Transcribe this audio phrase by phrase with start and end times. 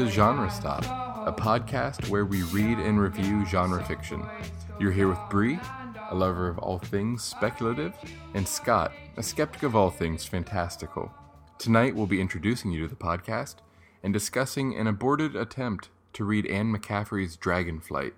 [0.00, 0.82] to Genre Stop,
[1.26, 4.26] a podcast where we read and review genre fiction.
[4.78, 5.58] You're here with Bree,
[6.08, 7.92] a lover of all things speculative,
[8.32, 11.12] and Scott, a skeptic of all things fantastical.
[11.58, 13.56] Tonight we'll be introducing you to the podcast
[14.02, 18.12] and discussing an aborted attempt to read Anne McCaffrey's Dragonflight.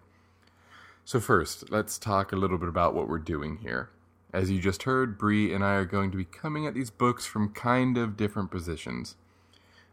[1.05, 3.91] So first, let's talk a little bit about what we're doing here.
[4.33, 7.27] As you just heard, Bree and I are going to be coming at these books
[7.27, 9.17] from kind of different positions.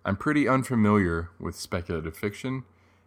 [0.09, 2.63] I'm pretty unfamiliar with speculative fiction,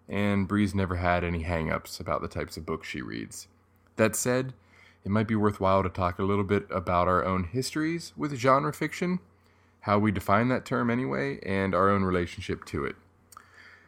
[0.08, 3.48] and Bree's never had any hang-ups about the types of books she reads.
[3.96, 4.52] That said,
[5.04, 8.72] it might be worthwhile to talk a little bit about our own histories with genre
[8.72, 9.18] fiction,
[9.80, 12.94] how we define that term anyway, and our own relationship to it.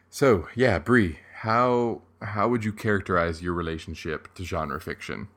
[0.09, 5.29] So, yeah, Bree, how how would you characterize your relationship to genre fiction?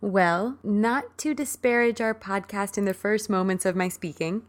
[0.00, 4.42] Well, not to disparage our podcast in the first moments of my speaking,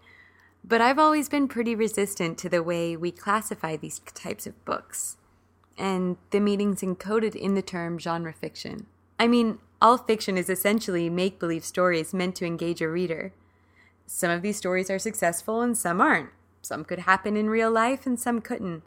[0.63, 5.17] but I've always been pretty resistant to the way we classify these types of books
[5.77, 8.85] and the meanings encoded in the term genre fiction.
[9.19, 13.33] I mean, all fiction is essentially make believe stories meant to engage a reader.
[14.05, 16.29] Some of these stories are successful and some aren't.
[16.61, 18.83] Some could happen in real life and some couldn't.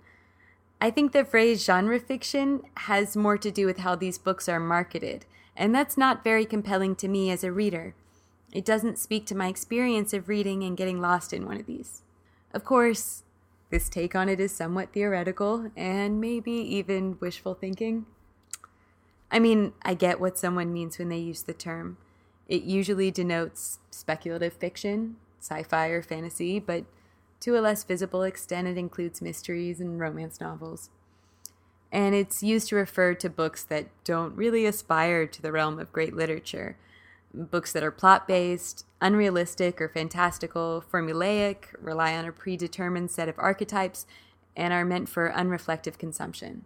[0.80, 4.60] I think the phrase genre fiction has more to do with how these books are
[4.60, 5.24] marketed,
[5.56, 7.94] and that's not very compelling to me as a reader.
[8.54, 12.02] It doesn't speak to my experience of reading and getting lost in one of these.
[12.52, 13.24] Of course,
[13.70, 18.06] this take on it is somewhat theoretical and maybe even wishful thinking.
[19.30, 21.96] I mean, I get what someone means when they use the term.
[22.46, 26.84] It usually denotes speculative fiction, sci fi, or fantasy, but
[27.40, 30.90] to a less visible extent, it includes mysteries and romance novels.
[31.90, 35.92] And it's used to refer to books that don't really aspire to the realm of
[35.92, 36.76] great literature.
[37.34, 43.38] Books that are plot based, unrealistic or fantastical, formulaic, rely on a predetermined set of
[43.38, 44.06] archetypes,
[44.56, 46.64] and are meant for unreflective consumption.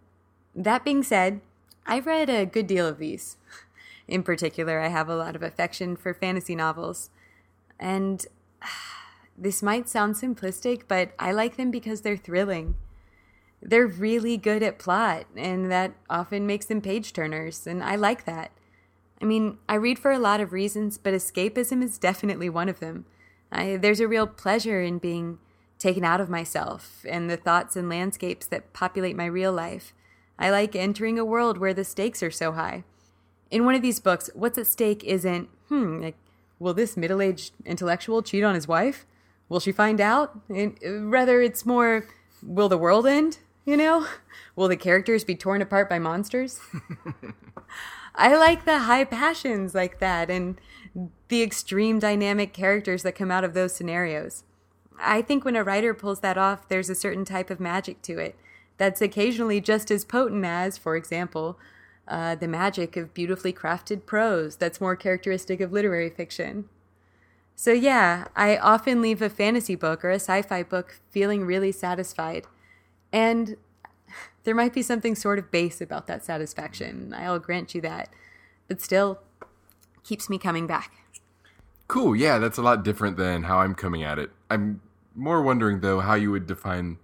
[0.55, 1.41] That being said,
[1.87, 3.39] I've read a good deal of these.
[4.09, 7.11] In particular, I have a lot of affection for fantasy novels.
[7.81, 8.27] And
[9.39, 12.75] this might sound simplistic, but I like them because they're thrilling.
[13.63, 18.25] They're really good at plot, and that often makes them page turners, and I like
[18.25, 18.53] that.
[19.21, 22.81] I mean, I read for a lot of reasons, but escapism is definitely one of
[22.81, 23.05] them.
[23.51, 25.39] I, there's a real pleasure in being
[25.79, 29.93] taken out of myself and the thoughts and landscapes that populate my real life.
[30.39, 32.85] I like entering a world where the stakes are so high.
[33.51, 36.17] In one of these books, what's at stake isn't, hmm, like,
[36.59, 39.07] will this middle aged intellectual cheat on his wife?
[39.49, 40.39] Will she find out?
[40.49, 42.07] And uh, rather, it's more,
[42.43, 43.39] will the world end?
[43.65, 44.07] You know?
[44.57, 46.59] Will the characters be torn apart by monsters?
[48.15, 50.61] I like the high passions like that and
[51.29, 54.45] the extreme dynamic characters that come out of those scenarios.
[55.01, 58.19] I think when a writer pulls that off, there's a certain type of magic to
[58.19, 58.37] it
[58.79, 61.59] that's occasionally just as potent as, for example,
[62.07, 66.69] uh, the magic of beautifully crafted prose that's more characteristic of literary fiction.
[67.55, 71.73] So, yeah, I often leave a fantasy book or a sci fi book feeling really
[71.73, 72.47] satisfied.
[73.13, 73.57] And
[74.45, 77.15] there might be something sort of base about that satisfaction.
[77.15, 78.09] I'll grant you that.
[78.67, 79.21] But still,
[80.05, 80.93] keeps me coming back.
[81.87, 84.31] Cool, yeah, that's a lot different than how I'm coming at it.
[84.51, 84.83] I'm
[85.15, 86.99] more wondering, though, how you would define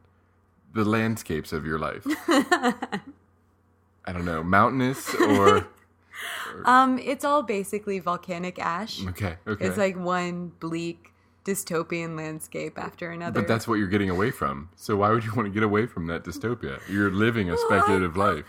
[0.74, 2.06] the landscapes of your life.
[4.06, 5.66] I don't know, mountainous or
[6.66, 9.04] um, it's all basically volcanic ash.
[9.06, 9.66] Okay, okay.
[9.66, 11.13] It's like one bleak
[11.44, 13.40] dystopian landscape after another.
[13.40, 14.70] But that's what you're getting away from.
[14.76, 16.80] So why would you want to get away from that dystopia?
[16.88, 18.46] You're living a speculative life.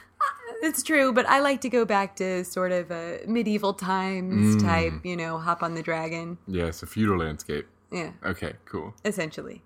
[0.61, 4.61] It's true, but I like to go back to sort of a medieval times mm.
[4.61, 6.37] type, you know, hop on the dragon.
[6.47, 7.67] Yes, a feudal landscape.
[7.91, 8.11] Yeah.
[8.25, 8.95] Okay, cool.
[9.03, 9.61] Essentially.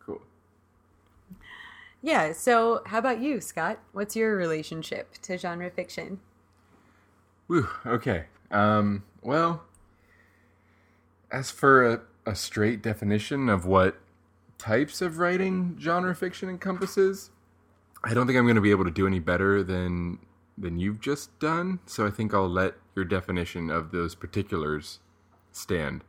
[0.00, 0.20] Cool.
[2.02, 3.78] Yeah, so how about you, Scott?
[3.92, 6.20] What's your relationship to genre fiction?
[7.46, 8.24] Whew, okay.
[8.50, 9.62] Um, well,
[11.30, 14.00] as for a, a straight definition of what
[14.58, 17.30] types of writing genre fiction encompasses,
[18.04, 20.18] I don't think I'm going to be able to do any better than
[20.56, 21.80] than you've just done.
[21.86, 25.00] So I think I'll let your definition of those particulars
[25.50, 26.04] stand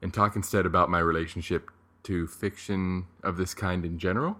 [0.00, 1.70] and talk instead about my relationship
[2.04, 4.38] to fiction of this kind in general.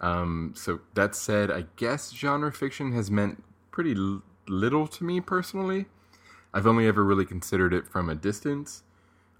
[0.00, 3.94] Um, so that said, I guess genre fiction has meant pretty
[4.46, 5.86] little to me personally.
[6.52, 8.82] I've only ever really considered it from a distance,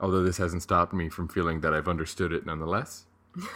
[0.00, 3.06] although this hasn't stopped me from feeling that I've understood it nonetheless.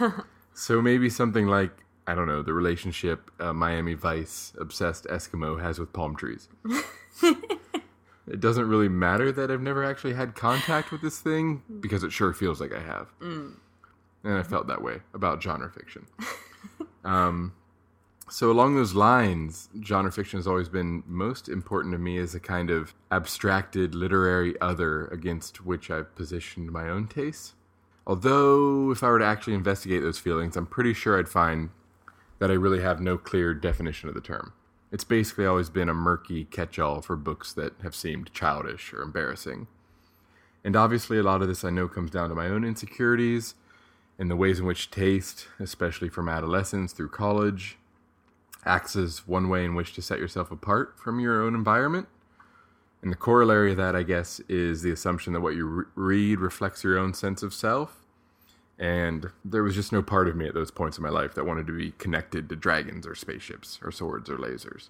[0.54, 5.78] so maybe something like, I don't know, the relationship uh, Miami Vice obsessed Eskimo has
[5.78, 6.48] with palm trees.
[7.22, 12.12] it doesn't really matter that I've never actually had contact with this thing because it
[12.12, 13.08] sure feels like I have.
[13.20, 13.54] Mm.
[14.24, 16.06] And I felt that way about genre fiction.
[17.04, 17.54] Um,
[18.30, 22.40] so along those lines, genre fiction has always been most important to me as a
[22.40, 27.54] kind of abstracted literary other against which I've positioned my own tastes.
[28.06, 31.70] Although, if I were to actually investigate those feelings, I'm pretty sure I'd find
[32.38, 34.52] that I really have no clear definition of the term.
[34.92, 39.02] It's basically always been a murky catch all for books that have seemed childish or
[39.02, 39.66] embarrassing.
[40.64, 43.54] And obviously, a lot of this I know comes down to my own insecurities
[44.18, 47.78] and the ways in which taste, especially from adolescence through college,
[48.64, 52.08] acts as one way in which to set yourself apart from your own environment.
[53.02, 56.40] And the corollary of that, I guess, is the assumption that what you re- read
[56.40, 58.04] reflects your own sense of self.
[58.78, 61.44] And there was just no part of me at those points in my life that
[61.44, 64.88] wanted to be connected to dragons or spaceships or swords or lasers.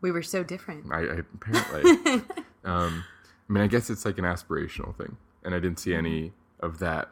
[0.00, 0.86] We were so different.
[0.92, 2.12] I, I apparently.
[2.64, 3.04] um,
[3.48, 6.78] I mean, I guess it's like an aspirational thing, and I didn't see any of
[6.78, 7.10] that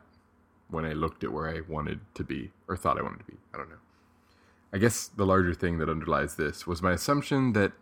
[0.69, 3.37] when I looked at where I wanted to be or thought I wanted to be.
[3.55, 3.77] I don't know.
[4.73, 7.73] I guess the larger thing that underlies this was my assumption that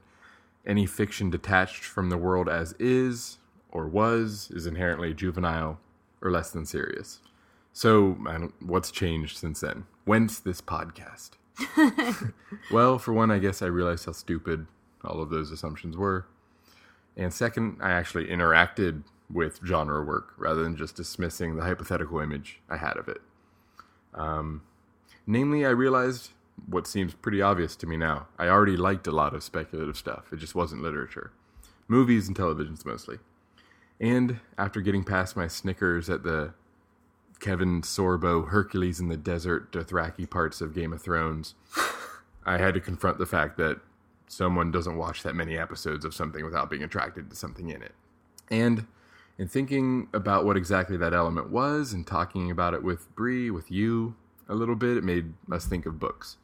[0.66, 3.38] any fiction detached from the world as is
[3.70, 5.78] or was is inherently juvenile
[6.20, 7.20] or less than serious.
[7.72, 8.12] So,
[8.60, 9.86] what's changed since then?
[10.04, 11.30] Whence this podcast?
[12.70, 14.66] well, for one, I guess I realized how stupid
[15.04, 16.26] all of those assumptions were.
[17.16, 22.60] And second, I actually interacted with genre work rather than just dismissing the hypothetical image
[22.68, 23.20] I had of it.
[24.14, 24.62] Um,
[25.26, 26.30] namely, I realized
[26.66, 28.28] what seems pretty obvious to me now.
[28.38, 31.32] I already liked a lot of speculative stuff, it just wasn't literature.
[31.88, 33.18] Movies and televisions mostly.
[34.00, 36.54] And after getting past my snickers at the
[37.38, 41.54] Kevin Sorbo Hercules in the Desert Dothraki parts of Game of Thrones,
[42.44, 43.80] I had to confront the fact that
[44.26, 47.94] someone doesn't watch that many episodes of something without being attracted to something in it.
[48.50, 48.86] And
[49.36, 53.70] in thinking about what exactly that element was and talking about it with Bree, with
[53.70, 54.14] you
[54.48, 56.36] a little bit, it made us think of books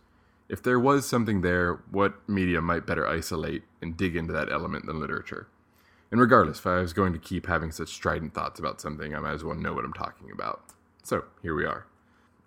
[0.49, 4.87] if there was something there, what medium might better isolate and dig into that element
[4.87, 5.49] than literature?
[6.11, 9.19] And regardless, if I was going to keep having such strident thoughts about something, I
[9.19, 10.63] might as well know what I'm talking about.
[11.03, 11.87] So, here we are.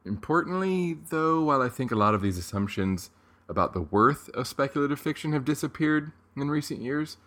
[0.06, 3.10] Importantly, though, while I think a lot of these assumptions
[3.50, 7.18] about the worth of speculative fiction have disappeared in recent years,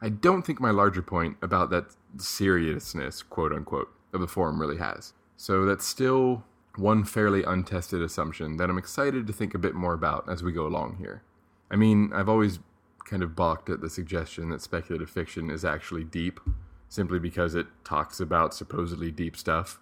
[0.00, 1.86] I don't think my larger point about that
[2.18, 5.12] seriousness, quote unquote, of the form really has.
[5.36, 6.44] So that's still
[6.76, 10.52] one fairly untested assumption that I'm excited to think a bit more about as we
[10.52, 11.22] go along here.
[11.70, 12.58] I mean, I've always
[13.04, 16.40] kind of balked at the suggestion that speculative fiction is actually deep
[16.88, 19.78] simply because it talks about supposedly deep stuff.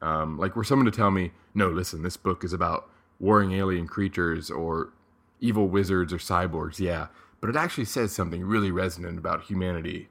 [0.00, 2.88] Um, like, were someone to tell me, no, listen, this book is about
[3.18, 4.92] warring alien creatures or
[5.40, 7.08] evil wizards or cyborgs, yeah,
[7.40, 10.08] but it actually says something really resonant about humanity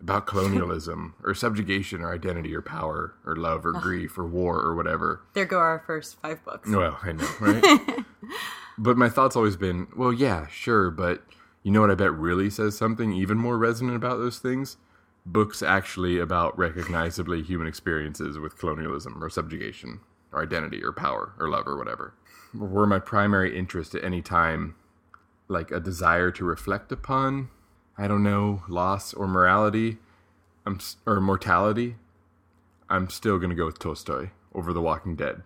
[0.00, 4.74] about colonialism or subjugation or identity or power or love or grief or war or
[4.74, 5.22] whatever.
[5.32, 6.68] There go our first five books.
[6.68, 8.04] Well, I know, right?
[8.78, 11.22] but my thought's always been, well, yeah, sure, but
[11.62, 14.76] you know what I bet really says something even more resonant about those things?
[15.24, 20.00] Books actually about recognizably human experiences with colonialism or subjugation
[20.32, 22.12] or identity or power or love or whatever.
[22.52, 24.74] Were my primary interest at any time
[25.48, 27.48] like a desire to reflect upon
[27.96, 29.98] I don't know, loss or morality,
[30.66, 31.96] I'm, or mortality,
[32.88, 35.42] I'm still going to go with Tolstoy over The Walking Dead,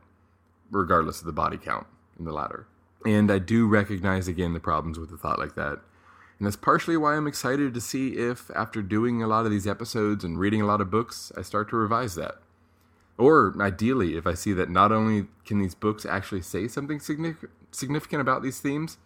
[0.71, 1.87] regardless of the body count
[2.19, 2.67] in the latter.
[3.05, 5.81] And I do recognize again the problems with a thought like that.
[6.39, 9.67] And that's partially why I'm excited to see if, after doing a lot of these
[9.67, 12.37] episodes and reading a lot of books, I start to revise that.
[13.19, 18.21] Or ideally, if I see that not only can these books actually say something significant
[18.21, 18.99] about these themes,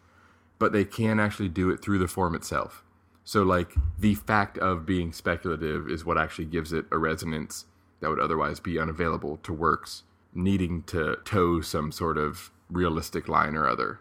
[0.59, 2.85] but they can actually do it through the form itself.
[3.25, 7.67] So, like, the fact of being speculative is what actually gives it a resonance
[8.01, 10.03] that would otherwise be unavailable to works
[10.35, 14.01] needing to toe some sort of realistic line or other.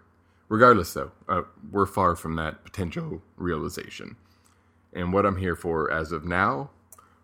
[0.50, 4.16] Regardless, though, uh, we're far from that potential realization.
[4.92, 6.72] And what I'm here for as of now,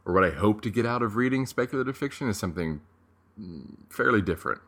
[0.05, 2.81] or what I hope to get out of reading speculative fiction, is something
[3.89, 4.61] fairly different.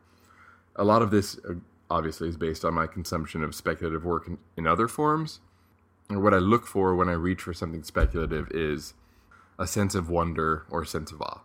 [0.76, 1.54] A lot of this, uh,
[1.90, 5.40] obviously, is based on my consumption of speculative work in, in other forms
[6.10, 8.94] or what I look for when I reach for something speculative is
[9.58, 11.40] a sense of wonder or a sense of awe.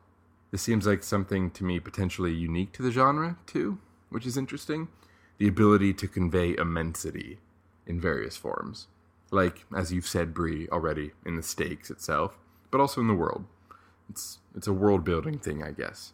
[0.51, 3.77] This seems like something to me potentially unique to the genre, too,
[4.10, 4.88] which is interesting.
[5.38, 7.39] The ability to convey immensity
[7.86, 8.88] in various forms.
[9.31, 12.38] Like, as you've said, Bree, already, in the stakes itself,
[12.72, 13.45] but also in the world.
[14.10, 16.13] It's, it's a world building thing, I guess.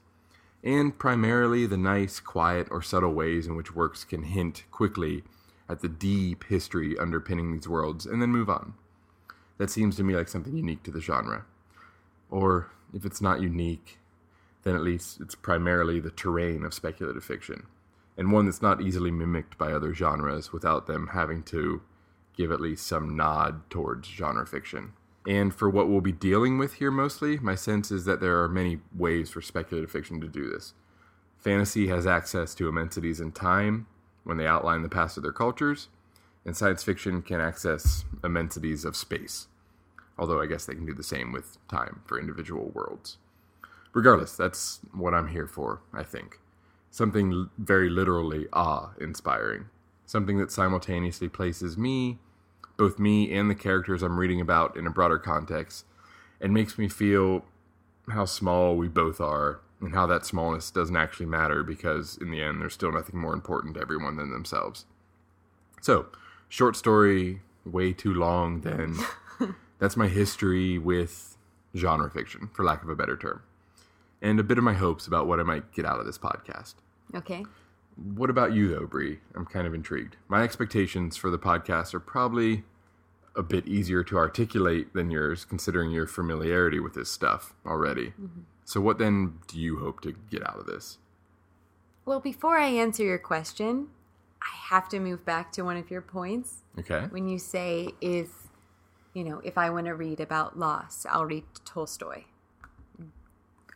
[0.63, 5.24] And primarily the nice, quiet, or subtle ways in which works can hint quickly
[5.72, 8.74] at the deep history underpinning these worlds and then move on.
[9.58, 11.46] That seems to me like something unique to the genre.
[12.30, 14.00] Or if it's not unique,
[14.63, 17.66] then at least it's primarily the terrain of speculative fiction.
[18.18, 21.82] and one that's not easily mimicked by other genres without them having to
[22.36, 24.94] give at least some nod towards genre fiction.
[25.28, 28.50] And for what we'll be dealing with here mostly, my sense is that there are
[28.50, 30.74] many ways for speculative fiction to do this.
[31.38, 33.88] Fantasy has access to immensities in time
[34.24, 35.88] when they outline the past of their cultures,
[36.46, 39.48] and science fiction can access immensities of space.
[40.18, 43.18] Although I guess they can do the same with time for individual worlds.
[43.94, 46.40] Regardless, that's what I'm here for, I think.
[46.90, 49.66] Something very literally awe inspiring.
[50.06, 52.20] Something that simultaneously places me
[52.82, 55.86] both me and the characters I'm reading about in a broader context
[56.40, 57.46] and makes me feel
[58.10, 62.42] how small we both are and how that smallness doesn't actually matter because in the
[62.42, 64.86] end there's still nothing more important to everyone than themselves.
[65.82, 66.08] So,
[66.48, 68.98] short story, way too long then.
[69.80, 71.38] That's my history with
[71.76, 73.42] genre fiction, for lack of a better term.
[74.22, 76.76] And a bit of my hopes about what I might get out of this podcast.
[77.16, 77.44] Okay.
[77.96, 79.20] What about you, though, Bree?
[79.36, 80.18] I'm kind of intrigued.
[80.28, 82.64] My expectations for the podcast are probably
[83.36, 88.08] a bit easier to articulate than yours, considering your familiarity with this stuff already.
[88.08, 88.42] Mm-hmm.
[88.65, 90.98] So, what then do you hope to get out of this?
[92.06, 93.88] Well, before I answer your question,
[94.41, 96.63] I have to move back to one of your points.
[96.80, 97.06] Okay.
[97.10, 98.30] When you say, if,
[99.13, 102.24] you know, if I want to read about loss, I'll read Tolstoy.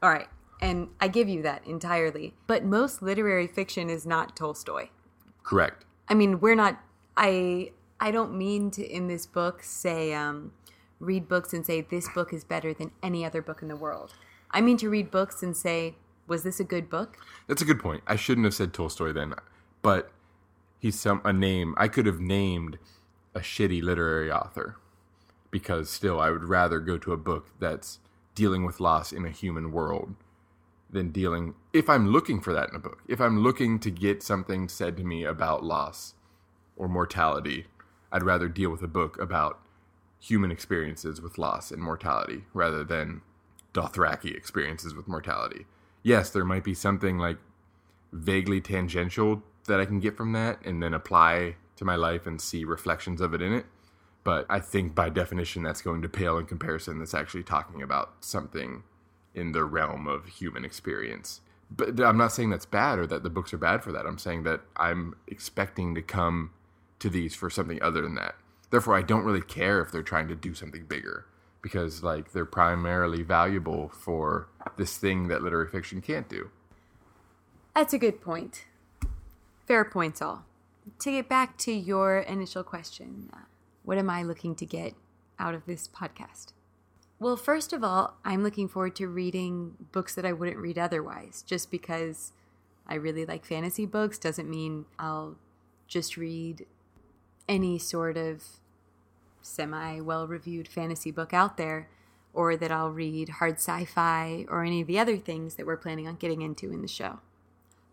[0.01, 0.27] All right.
[0.61, 2.33] And I give you that entirely.
[2.47, 4.89] But most literary fiction is not Tolstoy.
[5.43, 5.85] Correct.
[6.07, 6.79] I mean, we're not.
[7.17, 10.51] I I don't mean to in this book say um,
[10.99, 14.13] read books and say this book is better than any other book in the world.
[14.51, 15.95] I mean to read books and say
[16.27, 17.17] was this a good book?
[17.47, 18.03] That's a good point.
[18.07, 19.35] I shouldn't have said Tolstoy then,
[19.81, 20.11] but
[20.79, 22.77] he's some a name I could have named
[23.35, 24.77] a shitty literary author
[25.51, 27.99] because still I would rather go to a book that's
[28.33, 30.15] dealing with loss in a human world
[30.89, 33.03] than dealing if I'm looking for that in a book.
[33.07, 36.15] If I'm looking to get something said to me about loss
[36.75, 37.67] or mortality
[38.11, 39.59] I'd rather deal with a book about
[40.19, 43.21] human experiences with loss and mortality rather than
[43.75, 45.65] Dothraki experiences with mortality.
[46.01, 47.37] Yes, there might be something like
[48.13, 52.39] vaguely tangential that I can get from that and then apply to my life and
[52.39, 53.65] see reflections of it in it.
[54.23, 56.99] But I think by definition, that's going to pale in comparison.
[56.99, 58.83] That's actually talking about something
[59.33, 61.41] in the realm of human experience.
[61.69, 64.05] But I'm not saying that's bad or that the books are bad for that.
[64.05, 66.51] I'm saying that I'm expecting to come
[66.99, 68.35] to these for something other than that.
[68.69, 71.25] Therefore, I don't really care if they're trying to do something bigger
[71.65, 76.51] because like they're primarily valuable for this thing that literary fiction can't do.
[77.73, 78.65] That's a good point.
[79.65, 80.45] Fair points all.
[80.99, 83.37] To get back to your initial question, uh,
[83.81, 84.93] what am I looking to get
[85.39, 86.53] out of this podcast?
[87.17, 91.43] Well, first of all, I'm looking forward to reading books that I wouldn't read otherwise.
[91.47, 92.31] Just because
[92.85, 95.37] I really like fantasy books doesn't mean I'll
[95.87, 96.67] just read
[97.49, 98.43] any sort of
[99.45, 101.89] semi well reviewed fantasy book out there,
[102.33, 105.77] or that I'll read hard sci fi or any of the other things that we're
[105.77, 107.19] planning on getting into in the show.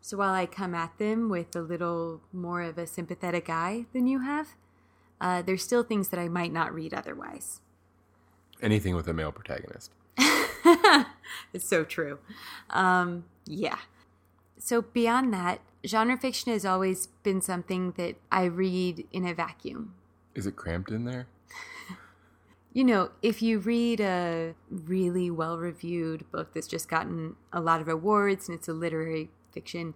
[0.00, 4.08] So while I come at them with a little more of a sympathetic eye than
[4.08, 4.48] you have,
[5.20, 7.60] uh, there's still things that I might not read otherwise.
[8.60, 9.92] Anything with a male protagonist.
[11.52, 12.18] it's so true.
[12.70, 13.78] Um, yeah.
[14.58, 19.94] So beyond that, genre fiction has always been something that I read in a vacuum.
[20.34, 21.26] Is it cramped in there?
[22.72, 27.80] you know, if you read a really well reviewed book that's just gotten a lot
[27.80, 29.94] of awards and it's a literary fiction,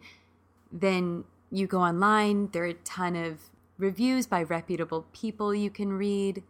[0.70, 5.92] then you go online, there are a ton of reviews by reputable people you can
[5.92, 6.42] read.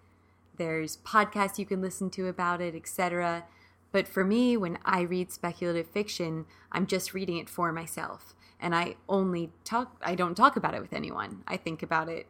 [0.56, 3.44] There's podcasts you can listen to about it, etc.
[3.92, 8.74] But for me, when I read speculative fiction, I'm just reading it for myself and
[8.74, 11.42] I only talk I don't talk about it with anyone.
[11.46, 12.26] I think about it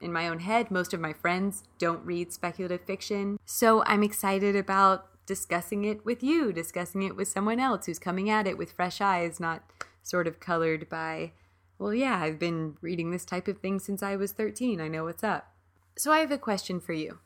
[0.00, 0.70] in my own head.
[0.70, 3.38] Most of my friends don't read speculative fiction.
[3.44, 8.30] So I'm excited about discussing it with you, discussing it with someone else who's coming
[8.30, 9.62] at it with fresh eyes, not
[10.02, 11.32] sort of colored by,
[11.78, 14.80] well, yeah, I've been reading this type of thing since I was 13.
[14.80, 15.52] I know what's up.
[15.96, 17.18] So I have a question for you.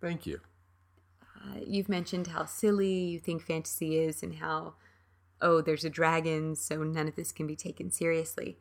[0.00, 0.40] Thank you.
[1.22, 4.74] Uh, you've mentioned how silly you think fantasy is and how
[5.42, 8.56] oh, there's a dragon, so none of this can be taken seriously.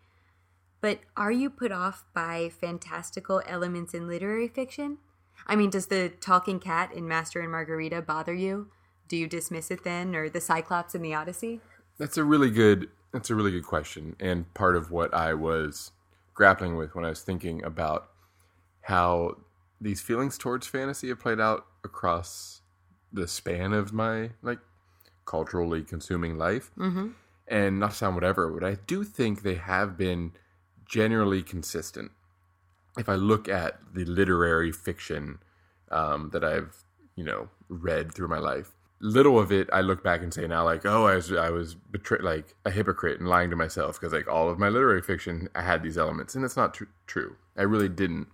[0.86, 5.00] But are you put off by fantastical elements in literary fiction?
[5.48, 8.68] I mean, does the talking cat in Master and Margarita bother you?
[9.08, 11.60] Do you dismiss it then, or the Cyclops in the Odyssey?
[11.98, 12.90] That's a really good.
[13.12, 15.90] That's a really good question, and part of what I was
[16.36, 18.12] grappling with when I was thinking about
[18.82, 19.38] how
[19.82, 22.62] these feelings towards fantasy have played out across
[23.12, 24.60] the span of my like
[25.26, 26.70] culturally consuming life.
[26.78, 27.08] Mm-hmm.
[27.48, 30.34] And not to sound whatever, but I do think they have been
[30.86, 32.12] generally consistent.
[32.98, 35.40] If I look at the literary fiction
[35.92, 36.84] um, that I've,
[37.16, 40.64] you know, read through my life, little of it I look back and say now,
[40.64, 44.14] like, oh, I was I was betrayed, like a hypocrite and lying to myself because
[44.14, 47.36] like all of my literary fiction I had these elements, and that's not tr- true.
[47.58, 48.28] I really didn't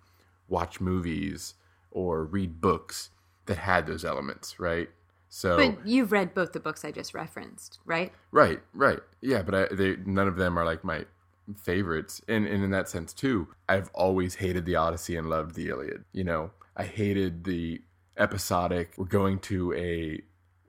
[0.47, 1.55] watch movies
[1.91, 3.09] or read books
[3.47, 4.89] that had those elements, right?
[5.29, 8.11] So, But you've read both the books I just referenced, right?
[8.31, 11.05] right, right, yeah, but I, they none of them are like my
[11.57, 15.69] favorites, and, and in that sense too, I've always hated the Odyssey and loved the
[15.69, 16.03] Iliad.
[16.13, 17.81] You know, I hated the
[18.17, 18.93] episodic.
[18.97, 20.21] We're going to a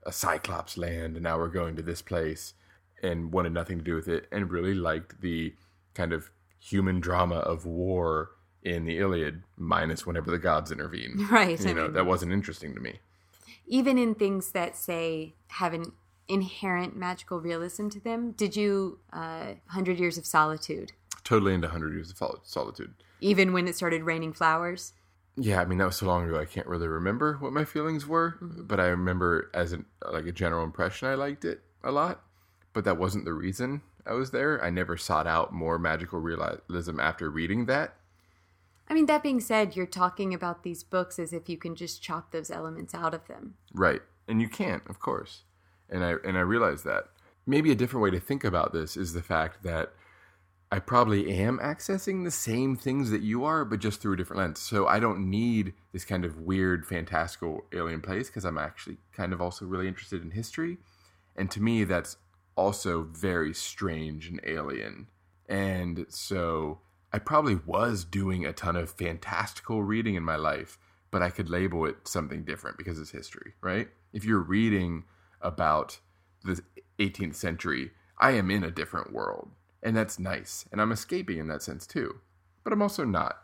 [0.04, 2.54] a Cyclops land, and now we're going to this place,
[3.02, 5.54] and wanted nothing to do with it, and really liked the
[5.94, 8.30] kind of human drama of war
[8.64, 11.26] in the Iliad, minus whenever the gods intervene.
[11.30, 11.60] Right.
[11.60, 12.98] You I know, mean, that wasn't interesting to me.
[13.66, 15.92] even in things that say have an
[16.28, 18.32] inherent magical realism to them.
[18.32, 20.92] Did you uh, Hundred Years of Solitude?
[21.24, 22.94] Totally into Hundred Years of Solitude.
[23.20, 24.92] Even when it started raining flowers.
[25.36, 26.38] Yeah, I mean that was so long ago.
[26.38, 28.64] I can't really remember what my feelings were, Mm-hmm.
[28.64, 32.22] but I remember as an like a general impression, I liked it a lot.
[32.74, 34.62] But that wasn't the reason I was there.
[34.64, 37.94] I never sought out more magical realism after reading that.
[38.88, 42.02] I mean, that being said, you're talking about these books as if you can just
[42.02, 43.54] chop those elements out of them.
[43.72, 44.02] Right.
[44.28, 45.44] And you can't, of course.
[45.92, 47.04] And I and I realize that.
[47.46, 49.92] Maybe a different way to think about this is the fact that
[50.72, 54.40] I probably am accessing the same things that you are, but just through a different
[54.40, 54.58] lens.
[54.58, 59.34] So I don't need this kind of weird, fantastical alien place because I'm actually kind
[59.34, 60.78] of also really interested in history.
[61.36, 62.16] And to me, that's
[62.56, 65.08] also very strange and alien.
[65.46, 66.80] And so
[67.12, 70.78] I probably was doing a ton of fantastical reading in my life,
[71.10, 73.88] but I could label it something different because it's history, right?
[74.14, 75.04] If you're reading
[75.42, 75.98] about
[76.44, 76.62] the
[76.98, 79.50] 18th century, I am in a different world.
[79.82, 80.64] And that's nice.
[80.70, 82.20] And I'm escaping in that sense too.
[82.64, 83.38] But I'm also not.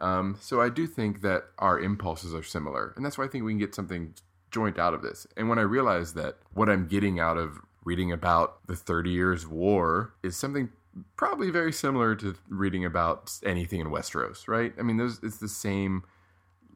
[0.00, 2.92] Um, so I do think that our impulses are similar.
[2.96, 4.14] And that's why I think we can get something
[4.50, 5.26] joint out of this.
[5.36, 9.46] And when I realize that what I'm getting out of reading about the 30 Years'
[9.46, 10.70] War is something
[11.16, 14.72] probably very similar to reading about anything in Westeros, right?
[14.78, 16.04] I mean, those, it's the same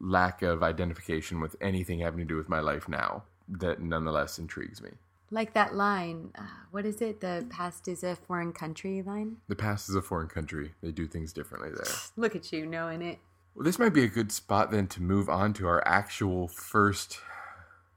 [0.00, 4.82] lack of identification with anything having to do with my life now that nonetheless intrigues
[4.82, 4.90] me.
[5.30, 7.20] Like that line, uh, what is it?
[7.20, 9.38] The past is a foreign country line?
[9.48, 10.74] The past is a foreign country.
[10.82, 11.92] They do things differently there.
[12.16, 13.18] Look at you knowing it.
[13.54, 17.18] Well, this might be a good spot then to move on to our actual first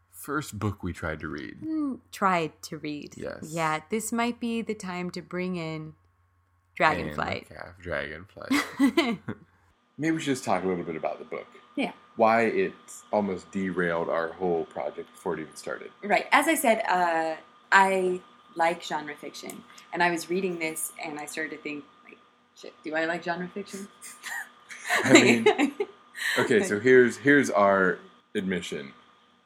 [0.10, 1.58] first book we tried to read.
[2.12, 3.14] Tried to read.
[3.16, 3.50] Yes.
[3.50, 5.94] Yeah, this might be the time to bring in
[6.80, 7.48] Dragonflight.
[7.84, 9.20] Dragonflight.
[9.98, 11.48] Maybe we should just talk a little bit about the book.
[11.76, 11.92] Yeah.
[12.20, 12.74] Why it
[13.14, 15.90] almost derailed our whole project before it even started.
[16.04, 16.26] Right.
[16.34, 17.36] As I said, uh,
[17.72, 18.20] I
[18.56, 22.18] like genre fiction, and I was reading this, and I started to think, like,
[22.58, 23.88] shit, do I like genre fiction?
[25.06, 25.48] I mean,
[26.40, 28.00] okay, so here's here's our
[28.36, 28.92] admission.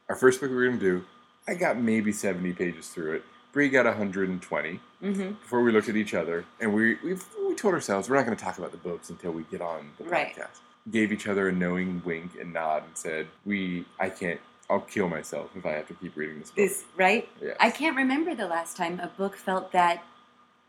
[0.10, 1.06] Our first book we we're gonna do,
[1.48, 3.24] I got maybe 70 pages through it.
[3.52, 7.76] Bree got 120 hmm before we looked at each other, and we we we told
[7.76, 10.36] ourselves we're not going to talk about the books until we get on the Right.
[10.36, 10.60] podcast.
[10.92, 14.40] Gave each other a knowing wink and nod, and said, "We, I can't.
[14.70, 17.30] I'll kill myself if I have to keep reading this book." This right?
[17.42, 17.56] Yes.
[17.60, 20.04] I can't remember the last time a book felt that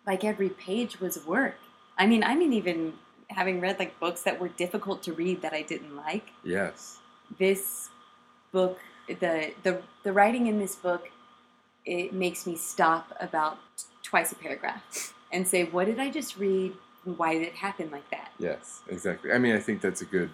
[0.06, 1.56] like every page was work.
[1.98, 2.94] I mean, I mean, even
[3.28, 6.30] having read like books that were difficult to read that I didn't like.
[6.44, 6.98] Yes.
[7.38, 7.88] This
[8.52, 11.10] book, the the the writing in this book,
[11.84, 13.58] it makes me stop about
[14.02, 16.74] twice a paragraph and say, "What did I just read?
[17.04, 18.82] Why did it happen like that?" Yes.
[18.88, 19.32] Exactly.
[19.32, 20.30] I mean, I think that's a good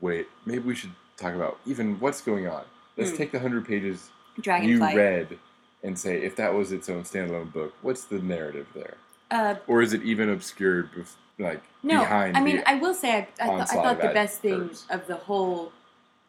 [0.00, 0.26] way.
[0.44, 2.64] Maybe we should talk about even what's going on.
[2.96, 3.16] Let's Hmm.
[3.16, 4.10] take the hundred pages
[4.62, 5.38] you read
[5.82, 8.96] and say if that was its own standalone book, what's the narrative there,
[9.30, 12.36] Uh, or is it even obscured, bef- like No, behind?
[12.36, 15.16] I mean, I will say, I, I, th- I thought the best thing of the
[15.16, 15.72] whole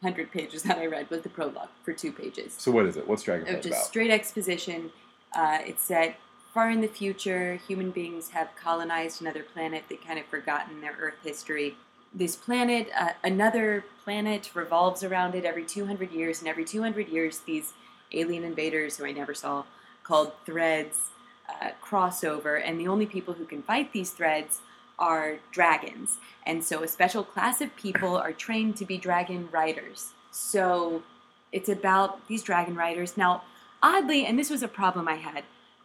[0.02, 2.54] hundred pages that I read was the prologue for two pages.
[2.58, 3.08] so what is it?
[3.08, 3.86] What's Of Dragonflight just about?
[3.86, 4.92] straight exposition.
[5.36, 6.18] Uh, it's set
[6.58, 7.60] far in the future.
[7.68, 9.84] Human beings have colonized another planet.
[9.88, 11.78] They kind of forgotten their Earth history.
[12.12, 17.42] This planet, uh, another planet, revolves around it every 200 years, and every 200 years,
[17.42, 17.74] these
[18.12, 19.66] alien invaders, who I never saw,
[20.02, 21.12] called Threads,
[21.48, 24.62] uh, cross over, and the only people who can fight these Threads
[24.98, 26.18] are dragons.
[26.44, 30.14] And so, a special class of people are trained to be dragon riders.
[30.32, 31.04] So,
[31.52, 33.16] it's about these dragon riders.
[33.16, 33.44] Now,
[33.84, 35.44] oddly, and this was a problem I had,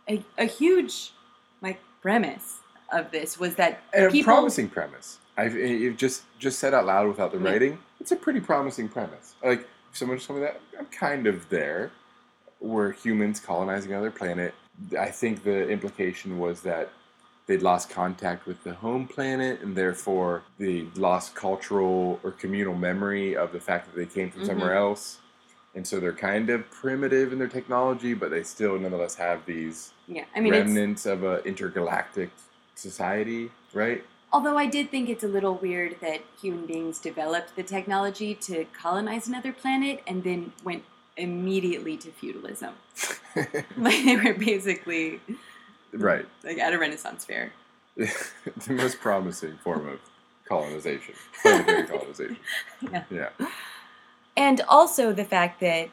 [0.08, 1.12] a, a huge
[1.60, 2.58] like premise
[2.92, 5.18] of this was that a people promising premise.
[5.36, 7.50] I've it just just said out loud without the Yeah.
[7.50, 7.78] writing.
[8.00, 9.34] It's a pretty promising premise.
[9.42, 9.60] Like
[9.90, 11.90] if someone just told me that, I'm kind of there.
[12.60, 14.54] Were humans colonizing another planet?
[14.98, 16.90] I think the implication was that
[17.46, 23.36] they'd lost contact with the home planet and therefore they lost cultural or communal memory
[23.36, 24.50] of the fact that they came from mm-hmm.
[24.50, 25.18] somewhere else.
[25.74, 29.92] And so they're kind of primitive in their technology, but they still nonetheless have these
[30.06, 32.30] Yeah, I mean, remnants of a intergalactic
[32.74, 34.04] society, right?
[34.32, 38.64] although I did think it's a little weird that human beings developed the technology to
[38.72, 40.84] colonize another planet and then went
[41.16, 42.74] immediately to feudalism.
[43.76, 45.20] like they were basically
[45.92, 46.26] right.
[46.42, 47.52] like at a Renaissance fair.
[47.96, 48.12] the
[48.68, 50.00] most promising form of
[50.46, 52.38] colonization, planetary colonization.
[52.90, 53.04] Yeah.
[53.10, 53.28] Yeah.
[54.36, 55.90] And also the fact that,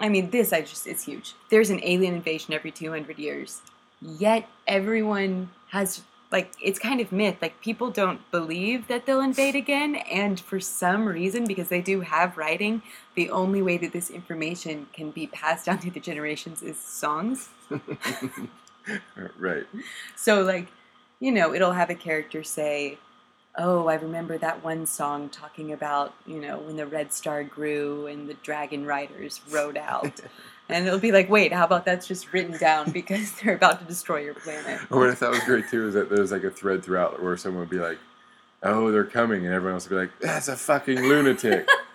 [0.00, 1.34] I mean, this I just it's huge.
[1.50, 3.62] There's an alien invasion every 200 years,
[4.00, 7.36] yet everyone has like it's kind of myth.
[7.42, 12.00] Like people don't believe that they'll invade again, and for some reason, because they do
[12.00, 12.82] have writing,
[13.14, 17.50] the only way that this information can be passed down through the generations is songs.
[19.38, 19.66] right.
[20.16, 20.68] So like,
[21.20, 22.98] you know, it'll have a character say,
[23.56, 28.06] "Oh, I remember that one song talking about, you know, when the red star grew
[28.06, 30.20] and the dragon riders rode out."
[30.68, 33.84] and it'll be like, "Wait, how about that's just written down because they're about to
[33.86, 36.50] destroy your planet." Or what I thought was great too is that there's like a
[36.50, 37.98] thread throughout where someone would be like,
[38.62, 41.68] "Oh, they're coming," and everyone else would be like, "That's a fucking lunatic."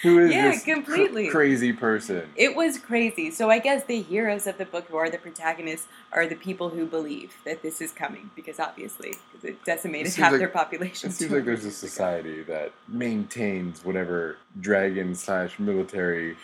[0.02, 1.28] Who is Yeah, this cr- completely.
[1.28, 2.28] crazy person?
[2.36, 3.30] It was crazy.
[3.30, 6.70] So I guess the heroes of the book, who are the protagonists, are the people
[6.70, 10.48] who believe that this is coming because obviously 'cause it decimated It half like- their
[10.48, 11.10] population.
[11.10, 11.86] It seems like there's a 200 ago.
[11.86, 16.36] society that maintains whatever dragon slash military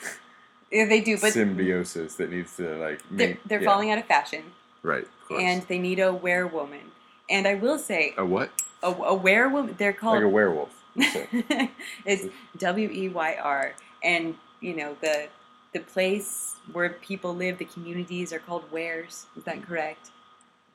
[0.71, 3.01] Yeah, they do, but symbiosis that needs to like.
[3.11, 3.71] they're, they're yeah.
[3.71, 4.43] falling out of fashion.
[4.83, 5.05] Right.
[5.05, 5.43] Of course.
[5.43, 6.91] and they need a Weyrwoman.
[7.31, 8.51] And I will say, a what?
[8.83, 10.76] a, a Weyrwoman, they're called Like a werewolf.
[12.05, 12.27] it's
[12.59, 13.75] W E Y R.
[14.03, 15.29] And, you know, the
[15.73, 19.27] the place where people live, the communities are called Weyrs.
[19.37, 20.11] Is that correct?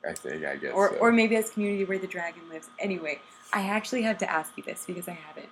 [0.08, 0.44] I think.
[0.44, 0.72] I guess.
[0.74, 0.96] Or, so.
[0.96, 2.68] or maybe that's community where the dragon lives.
[2.78, 3.20] Anyway,
[3.52, 5.48] I actually have to ask you this because I haven't.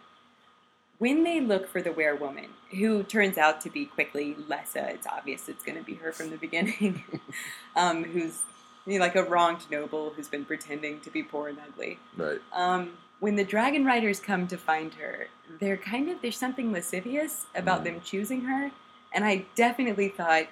[0.99, 5.49] When they look for the Weyrwoman, who turns out to be quickly Lessa, it's obvious
[5.49, 7.03] it's going to be her from the beginning,
[7.77, 8.43] um, who's
[8.87, 11.99] you know, like a wronged noble who's been pretending to be poor and ugly.
[12.17, 12.41] right.
[12.53, 15.29] Um, when the dragon riders come to find her,
[15.61, 17.85] they're kind of there's something lascivious about Mm.
[17.85, 18.71] them choosing her,
[19.13, 20.47] and I definitely thought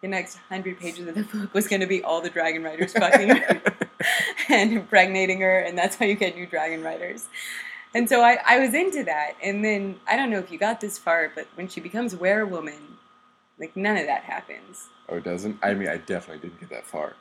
[0.00, 2.92] the next hundred pages of the book was going to be all the dragon riders
[2.98, 3.62] fucking her
[4.48, 7.26] and impregnating her, and that's how you get new dragon riders.
[7.94, 10.80] And so I, I was into that, and then I don't know if you got
[10.80, 12.80] this far, but when she becomes Weyrwoman,
[13.58, 14.88] like none of that happens.
[15.08, 15.58] Oh, it doesn't?
[15.62, 17.14] I mean, I definitely didn't get that far.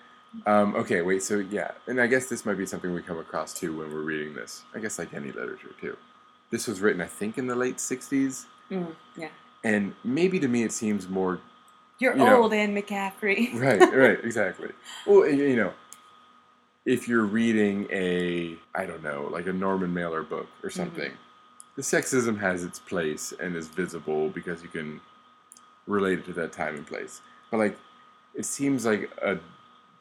[0.46, 3.54] Um, okay, wait, so yeah, and I guess this might be something we come across
[3.54, 4.64] too when we're reading this.
[4.76, 5.96] I guess like any literature too.
[6.50, 9.28] This was written, I think, in the late 60s, Mm, yeah,
[9.64, 11.40] and maybe to me it seems more.
[12.00, 12.44] you're You know.
[12.44, 13.54] old, Anne McCaffrey.
[13.60, 14.70] Right, right, exactly.
[15.06, 15.74] Well, you you know,
[16.86, 21.12] if you're reading a, I don't know, like a Norman Mailer book or something,
[21.76, 25.00] the sexism has its place and is visible because you can
[25.88, 27.22] relate it to that time and place.
[27.52, 27.78] But like,
[28.36, 29.38] it seems like a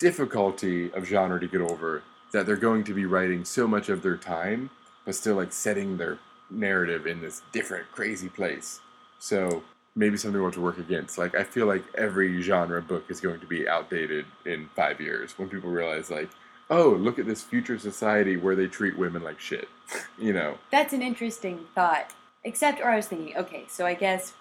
[0.02, 4.02] difficulty of genre to get over that they're going to be writing so much of
[4.02, 4.68] their time,
[5.04, 6.18] but still like setting their
[6.50, 8.80] narrative in this different, crazy place.
[9.20, 9.62] So
[9.94, 11.18] maybe something we want to work against.
[11.18, 15.38] Like, I feel like every genre book is going to be outdated in five years
[15.38, 16.30] when people realize, like,
[16.68, 19.68] oh, look at this future society where they treat women like shit.
[20.18, 20.58] you know?
[20.72, 22.12] That's an interesting thought.
[22.42, 24.32] Except, or I was thinking, okay, so I guess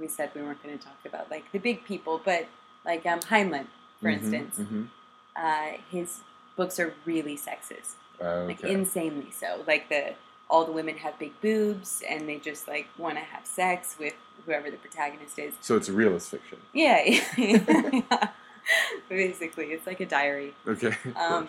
[0.00, 2.46] we said we weren't going to talk about like the big people, but
[2.84, 3.66] like um, Heinlein,
[4.04, 4.88] for Mhm, instance, mhm.
[5.36, 6.20] uh, his
[6.56, 9.64] books are really sexist, Uh, like insanely so.
[9.66, 10.14] Like the
[10.50, 14.14] all the women have big boobs and they just like want to have sex with
[14.44, 15.54] whoever the protagonist is.
[15.62, 16.58] so it's a realist fiction.
[16.74, 17.02] Yeah,
[17.38, 18.28] yeah.
[19.08, 20.54] basically, it's like a diary.
[20.68, 20.94] Okay.
[21.16, 21.48] Um,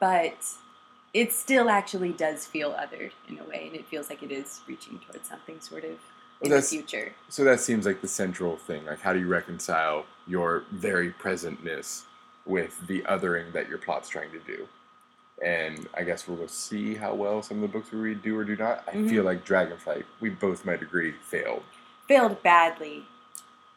[0.00, 0.38] but
[1.12, 4.60] it still actually does feel othered in a way, and it feels like it is
[4.66, 5.98] reaching towards something sort of
[6.44, 7.12] in the future.
[7.28, 8.84] So that seems like the central thing.
[8.86, 12.02] Like, how do you reconcile your very presentness
[12.46, 14.66] with the othering that your plot's trying to do?
[15.44, 18.44] And I guess we'll see how well some of the books we read do or
[18.44, 18.84] do not.
[18.86, 19.10] I Mhm.
[19.10, 21.64] feel like Dragonflight, we both might agree, failed.
[22.06, 23.06] Failed badly.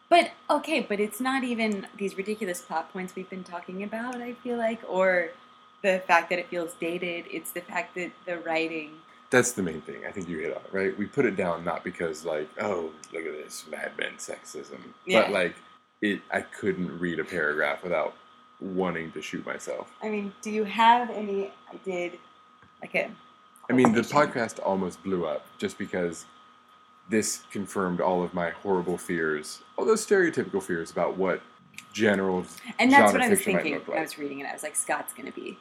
[0.09, 4.33] But okay, but it's not even these ridiculous plot points we've been talking about, I
[4.33, 5.31] feel like, or
[5.81, 7.25] the fact that it feels dated.
[7.29, 8.91] It's the fact that the writing.
[9.29, 10.05] That's the main thing.
[10.07, 10.97] I think you hit on it, right?
[10.97, 15.23] We put it down not because, like, oh, look at this Mad Men sexism, Yeah.
[15.23, 15.55] but like,
[16.01, 16.21] it.
[16.31, 18.13] I couldn't read a paragraph without
[18.61, 19.91] wanting to shoot myself.
[20.01, 21.51] I mean, do you have any?
[21.71, 22.19] I did
[22.81, 23.11] like a.
[23.69, 26.25] I mean, the podcast almost blew up just because
[27.09, 31.41] this confirmed all of my horrible fears, all those stereotypical fears about what
[31.93, 32.45] general
[32.79, 34.45] And that's genre what I was thinking when I was reading it.
[34.45, 35.57] I was like, Scott's going to be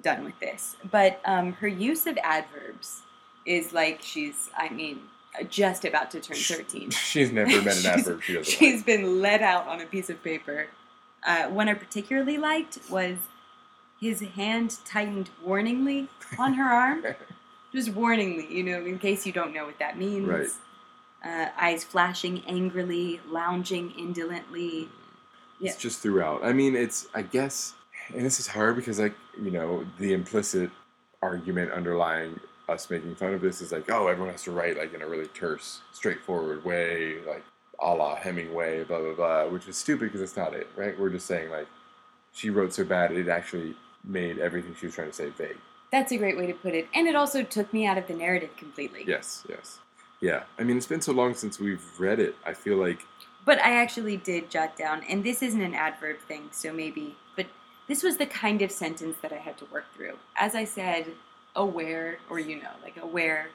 [0.00, 0.76] done with this.
[0.90, 3.02] But um, her use of adverbs
[3.44, 5.00] is like she's, I mean,
[5.48, 6.90] just about to turn 13.
[6.90, 8.86] She's never met an She's- adverb she doesn't She's like.
[8.86, 10.68] been let out on a piece of paper.
[11.24, 13.16] Uh, one I particularly liked was
[14.00, 17.04] his hand tightened warningly on her arm.
[17.72, 20.26] Just warningly, you know, in case you don't know what that means.
[20.28, 20.48] Right.
[21.24, 24.88] Uh, eyes flashing angrily, lounging indolently.
[25.60, 25.70] Yeah.
[25.70, 26.44] It's just throughout.
[26.44, 27.72] I mean, it's I guess,
[28.14, 30.70] and this is hard because like you know the implicit
[31.22, 34.94] argument underlying us making fun of this is like, oh, everyone has to write like
[34.94, 37.44] in a really terse, straightforward way, like
[37.80, 40.98] a la Hemingway, blah blah blah, which is stupid because it's not it, right?
[40.98, 41.66] We're just saying like
[42.32, 45.56] she wrote so bad it actually made everything she was trying to say vague.
[45.90, 46.88] That's a great way to put it.
[46.94, 49.04] And it also took me out of the narrative completely.
[49.06, 49.78] Yes, yes,
[50.20, 50.44] yeah.
[50.58, 52.34] I mean, it's been so long since we've read it.
[52.46, 53.00] I feel like
[53.44, 57.16] But I actually did jot down, and this isn't an adverb thing, so maybe,
[57.88, 60.16] this was the kind of sentence that I had to work through.
[60.36, 61.06] As I said,
[61.56, 63.48] aware, or you know, like aware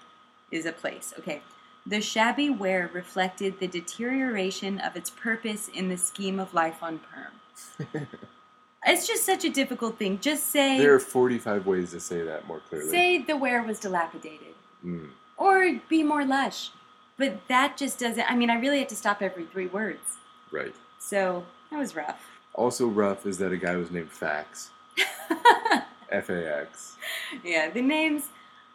[0.51, 1.13] is a place.
[1.19, 1.41] Okay.
[1.85, 6.99] The shabby Weyr reflected the deterioration of its purpose in the scheme of life on
[6.99, 8.07] Pern.
[8.85, 10.19] it's just such a difficult thing.
[10.19, 12.89] Just say, there are forty-five ways to say that more clearly.
[12.89, 14.53] say the Weyr was dilapidated
[14.85, 16.69] Mm, or be more lush.
[17.17, 20.17] But that just doesn't, I mean, I really had to stop every three words.
[20.51, 20.75] right.
[20.99, 22.21] So that was rough.
[22.57, 24.71] Also rough is that a guy was named Fax.
[26.11, 26.97] F A X.
[27.43, 28.23] yeah, the names.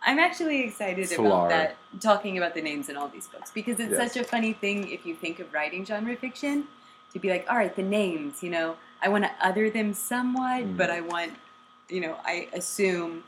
[0.04, 1.28] I'm actually excited Solar.
[1.28, 4.12] about that, talking about the names in all these books because it's Yes.
[4.14, 6.66] such a funny thing if you think of writing genre fiction
[7.12, 10.64] to be like, all right, the names, you know, I want to other them somewhat,
[10.64, 10.76] Mm.
[10.76, 11.32] but I want,
[11.88, 13.22] you know, I assume,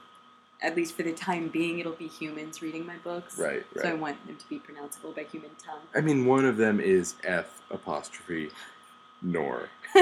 [0.62, 3.38] at least for the time being, it'll be humans reading my books.
[3.38, 5.82] Right, So I want them to be pronounceable by human tongue.
[5.94, 8.50] I mean, one of them is F apostrophe
[9.24, 9.70] nor.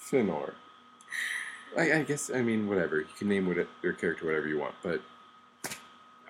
[0.00, 0.52] Finor.
[1.76, 2.98] I, I guess, I mean, whatever.
[2.98, 5.00] You can name what your character whatever you want, but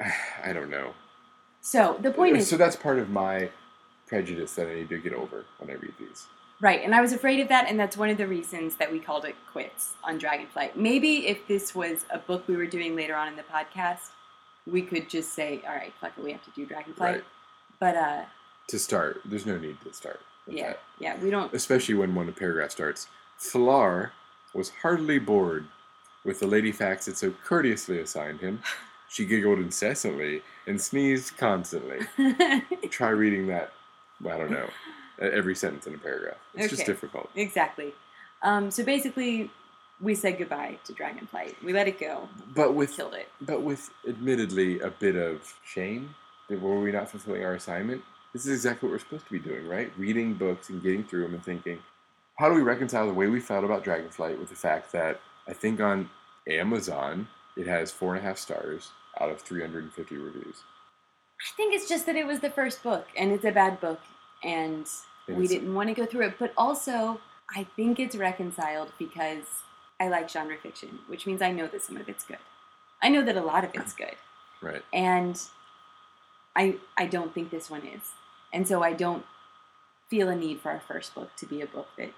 [0.44, 0.92] I don't know.
[1.60, 3.50] so the point is, So that's part of my
[4.06, 6.26] prejudice that I need to get over when I read these.
[6.60, 8.98] Right, and I was afraid of that, and that's one of the reasons that we
[8.98, 10.74] called it quits on Dragonflight.
[10.74, 14.10] Maybe if this was a book we were doing later on in the podcast,
[14.66, 17.24] we could just say, "All right, fuck it, we have to do Dragonflight." Right.
[17.78, 18.22] But uh,
[18.68, 20.20] To start, there's no need to start
[20.56, 20.80] yeah, that.
[20.98, 21.52] yeah, we don't.
[21.54, 23.08] Especially when one paragraph starts.
[23.40, 24.10] F'lar
[24.54, 25.66] was heartily bored
[26.24, 28.60] with the lady Fax it so courteously assigned him.
[29.08, 32.00] She giggled incessantly and sneezed constantly.
[32.90, 33.72] Try reading that,
[34.26, 34.68] I don't know,
[35.20, 36.36] every sentence in a paragraph.
[36.54, 37.30] It's just difficult.
[37.34, 37.94] exactly.
[38.42, 39.50] Um, so basically,
[40.00, 41.54] we said goodbye to Dragonflight.
[41.64, 43.28] We let it go, But with killed it.
[43.40, 46.14] but with admittedly a bit of shame
[46.48, 48.02] that were we not fulfilling our assignment?
[48.38, 49.90] This is exactly what we're supposed to be doing, right?
[49.98, 51.80] Reading books and getting through them and thinking,
[52.36, 55.52] how do we reconcile the way we felt about Dragonflight with the fact that I
[55.52, 56.08] think on
[56.48, 60.62] Amazon it has four and a half stars out of 350 reviews.
[61.40, 63.98] I think it's just that it was the first book, and it's a bad book,
[64.44, 64.86] and
[65.26, 66.38] And we didn't want to go through it.
[66.38, 67.20] But also,
[67.56, 69.46] I think it's reconciled because
[69.98, 72.38] I like genre fiction, which means I know that some of it's good.
[73.02, 74.14] I know that a lot of it's good,
[74.62, 74.84] Right.
[74.92, 75.42] and
[76.54, 78.12] I I don't think this one is,
[78.52, 79.24] and so I don't
[80.08, 82.12] feel a need for our first book to be a book that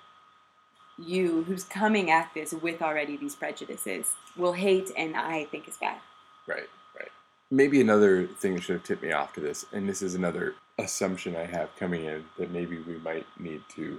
[0.98, 5.76] you, who's coming at this with already these prejudices, will hate, and I think is
[5.76, 5.98] bad.
[6.46, 7.08] Right, right.
[7.50, 10.54] Maybe another thing that should have tipped me off to this, and this is another
[10.78, 13.98] assumption I have coming in that maybe we might need to,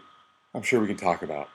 [0.53, 1.49] I'm sure we can talk about.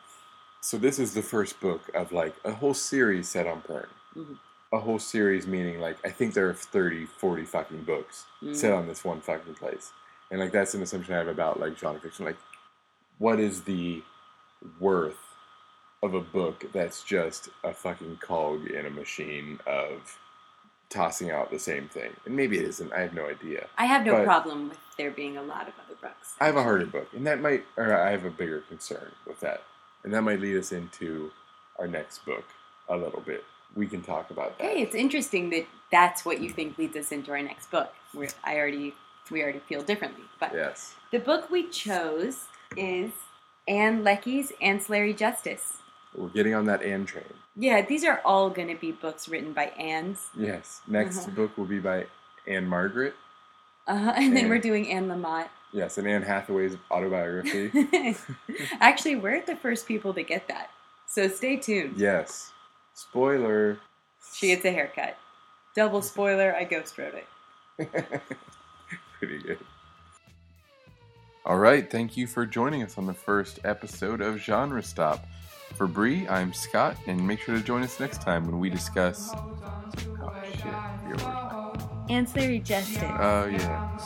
[0.60, 3.86] So, this is the first book of like a whole series set on Pern.
[4.16, 4.38] Mhm.
[4.72, 8.88] A whole series meaning like, I think there are 30, 40 fucking books set on
[8.88, 9.92] this one fucking place.
[10.30, 12.24] And like, that's an assumption I have about like genre fiction.
[12.24, 12.36] Like,
[13.18, 14.02] what is the
[14.80, 15.16] worth
[16.02, 20.18] of a book that's just a fucking cog in a machine of
[20.88, 22.12] tossing out the same thing.
[22.26, 22.92] And maybe it isn't.
[22.92, 23.66] I have no idea.
[23.76, 26.34] I have no But- problem with there being a lot of other books.
[26.40, 29.40] I have a harder book, and that might, or I have a bigger concern with
[29.40, 29.62] that,
[30.04, 31.32] and that might lead us into
[31.78, 32.44] our next book
[32.88, 33.44] a little bit.
[33.74, 34.64] We can talk about that.
[34.64, 37.92] Hey, it's interesting that that's what you think leads us into our next book.
[38.44, 38.94] I already
[39.30, 40.24] we already feel differently.
[40.40, 40.94] But Yes.
[41.10, 42.44] the book we chose
[42.76, 43.12] is
[43.68, 45.78] Ann Leckie's Ancillary Justice.
[46.14, 47.24] We're getting on that Anne train.
[47.56, 50.30] Yeah, these are all going to be books written by Anne's.
[50.36, 50.80] Yes.
[50.86, 51.30] Next Uh-huh.
[51.32, 52.06] book will be by
[52.46, 53.14] Anne Margaret.
[53.88, 54.12] Uh-huh.
[54.16, 55.48] and then we're doing Anne Lamott.
[55.72, 57.70] Yes, and Anne Hathaway's autobiography.
[58.80, 60.70] Actually, we're the first people to get that.
[61.06, 61.96] So stay tuned.
[61.98, 62.52] yes.
[62.94, 63.78] Spoiler.
[64.34, 65.16] She gets a haircut.
[65.74, 67.14] Double spoiler, I ghost wrote
[67.78, 68.22] it.
[69.18, 69.59] pretty good.
[71.44, 75.26] All right, thank you for joining us on the first episode of Genre Stop.
[75.74, 79.31] For Bree, I'm Scott, and make sure to join us next time when we discuss.
[79.35, 80.64] Oh shit,
[82.11, 83.02] Ancillary justice.
[83.02, 83.98] Oh yeah.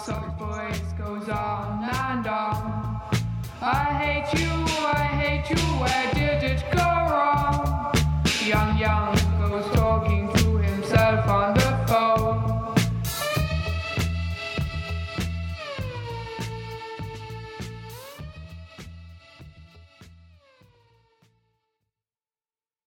[3.62, 7.92] I hate you, I hate you, where did it go wrong?
[8.44, 11.59] Young Young goes talking to himself on the